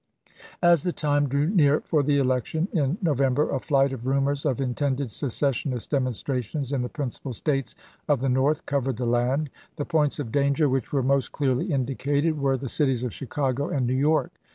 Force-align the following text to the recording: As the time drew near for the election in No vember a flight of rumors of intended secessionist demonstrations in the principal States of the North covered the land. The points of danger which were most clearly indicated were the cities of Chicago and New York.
As 0.63 0.81
the 0.81 0.91
time 0.91 1.29
drew 1.29 1.45
near 1.45 1.81
for 1.81 2.01
the 2.01 2.17
election 2.17 2.67
in 2.73 2.97
No 3.03 3.13
vember 3.13 3.53
a 3.53 3.59
flight 3.59 3.93
of 3.93 4.07
rumors 4.07 4.47
of 4.47 4.59
intended 4.59 5.11
secessionist 5.11 5.91
demonstrations 5.91 6.71
in 6.71 6.81
the 6.81 6.89
principal 6.89 7.33
States 7.33 7.75
of 8.07 8.19
the 8.19 8.27
North 8.27 8.65
covered 8.65 8.97
the 8.97 9.05
land. 9.05 9.51
The 9.75 9.85
points 9.85 10.17
of 10.17 10.31
danger 10.31 10.67
which 10.67 10.91
were 10.91 11.03
most 11.03 11.31
clearly 11.31 11.71
indicated 11.71 12.39
were 12.41 12.57
the 12.57 12.67
cities 12.67 13.03
of 13.03 13.13
Chicago 13.13 13.69
and 13.69 13.85
New 13.85 13.93
York. 13.93 14.31